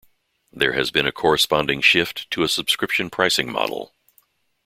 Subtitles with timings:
[0.51, 3.93] There has been a corresponding shift to a subscription pricing model.